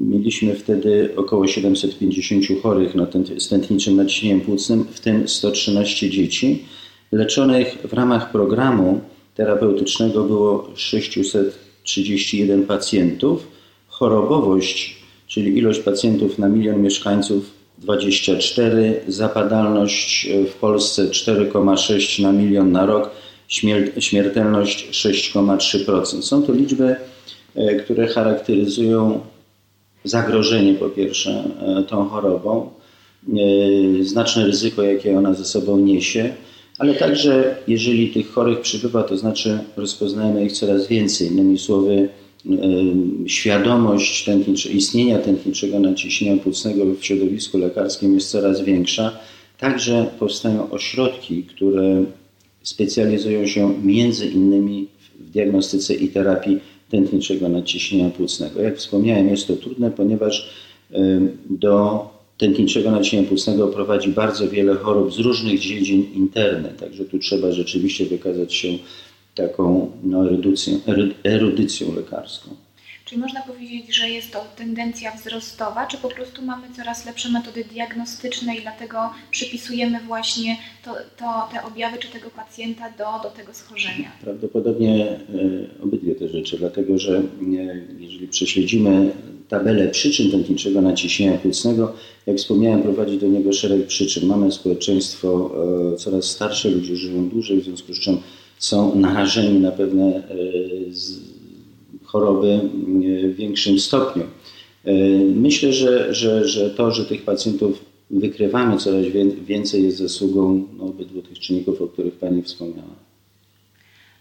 Mieliśmy 0.00 0.54
wtedy 0.54 1.10
około 1.16 1.46
750 1.46 2.44
chorych 2.62 2.94
na 2.94 3.06
stętniczym 3.38 3.96
naciśnieniem 3.96 4.40
płucnym, 4.40 4.84
w 4.90 5.00
tym 5.00 5.28
113 5.28 6.10
dzieci. 6.10 6.64
Leczonych 7.12 7.78
w 7.84 7.92
ramach 7.92 8.32
programu 8.32 9.00
terapeutycznego 9.34 10.24
było 10.24 10.70
631 10.74 12.66
pacjentów. 12.66 13.46
Chorobowość, 13.88 14.96
czyli 15.26 15.58
ilość 15.58 15.80
pacjentów 15.80 16.38
na 16.38 16.48
milion 16.48 16.82
mieszkańców 16.82 17.50
24, 17.78 19.00
zapadalność 19.08 20.28
w 20.50 20.54
Polsce 20.54 21.06
4,6 21.06 22.22
na 22.22 22.32
milion 22.32 22.72
na 22.72 22.86
rok, 22.86 23.10
śmiertelność 23.98 24.88
6,3%. 24.90 26.22
Są 26.22 26.42
to 26.42 26.52
liczby, 26.52 26.96
e, 27.54 27.74
które 27.74 28.06
charakteryzują 28.06 29.20
zagrożenie 30.04 30.74
po 30.74 30.88
pierwsze 30.88 31.30
e, 31.30 31.82
tą 31.82 32.08
chorobą, 32.08 32.70
e, 33.28 33.34
znaczne 34.04 34.46
ryzyko, 34.46 34.82
jakie 34.82 35.18
ona 35.18 35.34
ze 35.34 35.44
sobą 35.44 35.78
niesie, 35.78 36.34
ale 36.78 36.94
także 36.94 37.56
jeżeli 37.68 38.08
tych 38.08 38.32
chorych 38.32 38.60
przybywa, 38.60 39.02
to 39.02 39.16
znaczy 39.16 39.58
rozpoznajemy 39.76 40.44
ich 40.44 40.52
coraz 40.52 40.86
więcej. 40.86 41.28
Innymi 41.28 41.58
słowy, 41.58 42.08
świadomość 43.26 44.24
tętnicze, 44.24 44.68
istnienia 44.68 45.18
tętniczego 45.18 45.80
naciśnienia 45.80 46.42
płucnego 46.42 46.84
w 46.84 47.04
środowisku 47.04 47.58
lekarskim 47.58 48.14
jest 48.14 48.30
coraz 48.30 48.60
większa. 48.60 49.18
Także 49.58 50.06
powstają 50.18 50.70
ośrodki, 50.70 51.42
które 51.42 52.04
specjalizują 52.66 53.46
się 53.46 53.74
między 53.82 54.26
innymi 54.26 54.86
w 55.18 55.30
diagnostyce 55.30 55.94
i 55.94 56.08
terapii 56.08 56.60
tętniczego 56.90 57.48
naciśnienia 57.48 58.10
płucnego. 58.10 58.62
Jak 58.62 58.76
wspomniałem, 58.76 59.28
jest 59.28 59.46
to 59.46 59.56
trudne, 59.56 59.90
ponieważ 59.90 60.50
do 61.50 62.06
tętniczego 62.38 62.90
naciśnienia 62.90 63.28
płucnego 63.28 63.68
prowadzi 63.68 64.08
bardzo 64.08 64.48
wiele 64.48 64.74
chorób 64.74 65.14
z 65.14 65.18
różnych 65.18 65.60
dziedzin 65.60 66.06
interne, 66.14 66.68
także 66.68 67.04
tu 67.04 67.18
trzeba 67.18 67.52
rzeczywiście 67.52 68.06
wykazać 68.06 68.54
się 68.54 68.68
taką 69.34 69.90
no, 70.02 70.26
erudycją, 70.26 70.80
erudycją 71.24 71.94
lekarską. 71.94 72.50
Czyli 73.06 73.20
można 73.20 73.42
powiedzieć, 73.42 73.96
że 73.96 74.10
jest 74.10 74.32
to 74.32 74.44
tendencja 74.56 75.12
wzrostowa, 75.16 75.86
czy 75.86 75.96
po 75.96 76.08
prostu 76.08 76.42
mamy 76.42 76.66
coraz 76.76 77.06
lepsze 77.06 77.28
metody 77.28 77.64
diagnostyczne 77.64 78.56
i 78.56 78.62
dlatego 78.62 78.98
przypisujemy 79.30 80.00
właśnie 80.00 80.56
to, 80.84 80.90
to, 81.16 81.48
te 81.52 81.64
objawy 81.64 81.98
czy 81.98 82.08
tego 82.08 82.30
pacjenta 82.30 82.90
do, 82.90 83.28
do 83.28 83.36
tego 83.36 83.54
schorzenia? 83.54 84.12
Prawdopodobnie 84.20 85.06
e, 85.06 85.18
obydwie 85.82 86.14
te 86.14 86.28
rzeczy, 86.28 86.58
dlatego 86.58 86.98
że 86.98 87.16
e, 87.18 87.22
jeżeli 87.98 88.28
prześledzimy 88.28 89.10
tabelę 89.48 89.88
przyczyn 89.88 90.30
tętniczego 90.30 90.82
naciśnienia 90.82 91.38
płucnego, 91.38 91.94
jak 92.26 92.36
wspomniałem, 92.36 92.82
prowadzi 92.82 93.18
do 93.18 93.26
niego 93.26 93.52
szereg 93.52 93.86
przyczyn. 93.86 94.26
Mamy 94.26 94.52
społeczeństwo 94.52 95.50
e, 95.92 95.96
coraz 95.96 96.24
starsze, 96.24 96.70
ludzie 96.70 96.96
żyją 96.96 97.28
dłużej, 97.28 97.60
w 97.60 97.64
związku 97.64 97.94
z 97.94 97.98
czym 97.98 98.18
są 98.58 98.94
narażeni 98.94 99.60
na 99.60 99.70
pewne 99.70 100.04
e, 100.04 100.22
choroby 102.16 102.48
e, 102.48 103.28
w 103.28 103.36
większym 103.36 103.78
stopniu. 103.78 104.24
E, 104.84 104.92
myślę, 105.34 105.72
że, 105.72 106.14
że, 106.14 106.48
że 106.48 106.70
to, 106.70 106.90
że 106.90 107.04
tych 107.04 107.22
pacjentów 107.22 107.84
wykrywamy 108.10 108.76
coraz 108.76 109.04
więcej 109.46 109.84
jest 109.84 109.98
zasługą 109.98 110.64
no, 110.78 110.84
obydwu 110.84 111.22
tych 111.22 111.38
czynników, 111.38 111.82
o 111.82 111.86
których 111.86 112.14
Pani 112.14 112.42
wspomniała. 112.42 112.96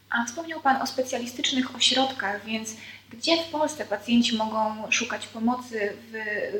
A 0.09 0.25
wspomniał 0.25 0.59
Pan 0.61 0.81
o 0.81 0.87
specjalistycznych 0.87 1.75
ośrodkach, 1.75 2.45
więc 2.45 2.75
gdzie 3.13 3.37
w 3.37 3.51
Polsce 3.51 3.85
pacjenci 3.85 4.37
mogą 4.37 4.57
szukać 4.89 5.27
pomocy? 5.27 5.79
W, 6.11 6.13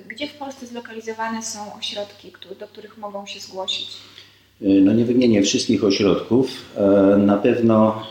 gdzie 0.08 0.28
w 0.28 0.34
Polsce 0.34 0.68
zlokalizowane 0.68 1.44
są 1.44 1.60
ośrodki, 1.80 2.32
do 2.60 2.68
których 2.68 2.98
mogą 2.98 3.26
się 3.26 3.40
zgłosić? 3.40 3.88
No 4.62 4.94
nie 4.94 5.06
wymienię 5.06 5.44
wszystkich 5.44 5.84
ośrodków. 5.84 6.48
E, 6.78 7.18
na 7.18 7.38
pewno 7.38 8.04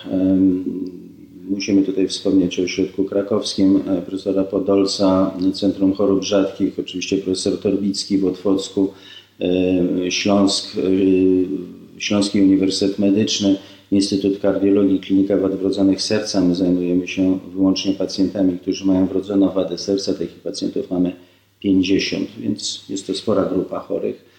musimy 1.50 1.82
tutaj 1.82 2.08
wspomnieć 2.08 2.60
o 2.60 2.62
ośrodku 2.62 3.04
krakowskim 3.04 3.76
e, 3.76 4.02
profesora 4.02 4.44
Podolca, 4.44 5.34
Centrum 5.54 5.94
Chorób 5.94 6.24
Rzadkich, 6.24 6.78
oczywiście 6.78 7.16
profesor 7.16 7.60
Torbicki 7.60 8.18
w 8.18 8.24
Otwocku, 8.24 8.92
e, 9.40 10.10
Śląsk, 10.10 10.76
Śląski 11.98 12.42
Uniwersytet 12.42 12.98
Medyczny, 12.98 13.56
Instytut 13.90 14.38
Kardiologii, 14.38 15.00
Klinika 15.00 15.36
Wad 15.36 15.54
Wrodzonych 15.54 16.02
Serca. 16.02 16.40
My 16.40 16.54
zajmujemy 16.54 17.08
się 17.08 17.38
wyłącznie 17.54 17.92
pacjentami, 17.92 18.58
którzy 18.58 18.84
mają 18.84 19.06
wrodzoną 19.06 19.50
wadę 19.50 19.78
serca. 19.78 20.14
Takich 20.14 20.40
pacjentów 20.40 20.90
mamy 20.90 21.12
50, 21.60 22.28
więc 22.38 22.84
jest 22.88 23.06
to 23.06 23.14
spora 23.14 23.44
grupa 23.44 23.78
chorych. 23.78 24.33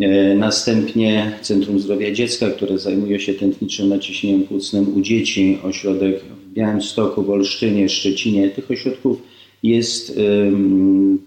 E, 0.00 0.34
następnie 0.34 1.38
Centrum 1.42 1.80
Zdrowia 1.80 2.12
Dziecka, 2.12 2.50
które 2.50 2.78
zajmuje 2.78 3.20
się 3.20 3.34
tętniczym 3.34 3.88
naciśnieniem 3.88 4.42
płucnym 4.42 4.96
u 4.96 5.00
dzieci, 5.00 5.58
ośrodek 5.64 6.22
w 6.24 6.52
Białymstoku, 6.52 7.22
w 7.22 7.30
Olsztynie, 7.30 7.88
Szczecinie. 7.88 8.48
Tych 8.48 8.70
ośrodków 8.70 9.22
jest 9.62 10.20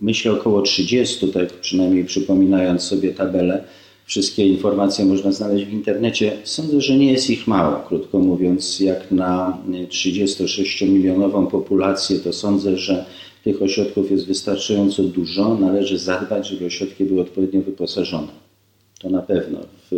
myślę 0.01 0.31
około 0.31 0.61
30, 0.61 1.27
tak 1.27 1.49
przynajmniej 1.49 2.05
przypominając 2.05 2.83
sobie 2.83 3.13
tabelę. 3.13 3.63
Wszystkie 4.05 4.47
informacje 4.47 5.05
można 5.05 5.31
znaleźć 5.31 5.65
w 5.65 5.73
internecie. 5.73 6.31
Sądzę, 6.43 6.81
że 6.81 6.97
nie 6.97 7.11
jest 7.11 7.29
ich 7.29 7.47
mało. 7.47 7.79
Krótko 7.87 8.19
mówiąc, 8.19 8.79
jak 8.79 9.11
na 9.11 9.57
36-milionową 9.89 11.47
populację, 11.47 12.19
to 12.19 12.33
sądzę, 12.33 12.77
że 12.77 13.05
tych 13.43 13.61
ośrodków 13.61 14.11
jest 14.11 14.27
wystarczająco 14.27 15.03
dużo. 15.03 15.57
Należy 15.57 15.97
zadbać, 15.97 16.47
żeby 16.47 16.65
ośrodki 16.65 17.05
były 17.05 17.21
odpowiednio 17.21 17.61
wyposażone. 17.61 18.44
To 19.05 19.11
na 19.11 19.21
pewno. 19.21 19.59
W 19.91 19.95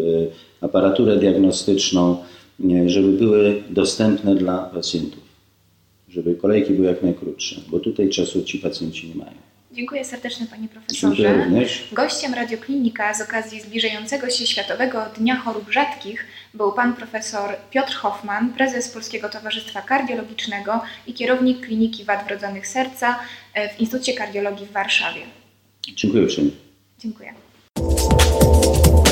aparaturę 0.61 1.17
diagnostyczną, 1.17 2.23
żeby 2.85 3.07
były 3.07 3.63
dostępne 3.69 4.35
dla 4.35 4.57
pacjentów. 4.57 5.23
Żeby 6.09 6.35
kolejki 6.35 6.73
były 6.73 6.87
jak 6.87 7.03
najkrótsze, 7.03 7.61
bo 7.67 7.79
tutaj 7.79 8.09
czasu 8.09 8.43
ci 8.43 8.59
pacjenci 8.59 9.07
nie 9.07 9.15
mają. 9.15 9.31
Dziękuję 9.71 10.05
serdecznie 10.05 10.45
Panie 10.47 10.67
Profesorze. 10.67 11.15
Dziękuję 11.15 11.43
również. 11.43 11.89
Gościem 11.91 12.33
Radioklinika 12.33 13.13
z 13.13 13.21
okazji 13.21 13.61
zbliżającego 13.61 14.29
się 14.29 14.47
Światowego 14.47 15.05
Dnia 15.17 15.35
Chorób 15.35 15.71
Rzadkich 15.71 16.25
był 16.53 16.71
Pan 16.71 16.93
Profesor 16.93 17.55
Piotr 17.71 17.93
Hoffman, 17.93 18.53
prezes 18.53 18.89
Polskiego 18.89 19.29
Towarzystwa 19.29 19.81
Kardiologicznego 19.81 20.81
i 21.07 21.13
kierownik 21.13 21.65
Kliniki 21.65 22.03
Wad 22.03 22.27
Wrodzonych 22.27 22.67
Serca 22.67 23.19
e, 23.53 23.69
w 23.69 23.79
Instytucie 23.79 24.13
Kardiologii 24.13 24.65
w 24.65 24.71
Warszawie. 24.71 25.21
Dziękuję 25.95 26.23
uprzejmie. 26.23 26.51
Dziękuję. 26.99 27.46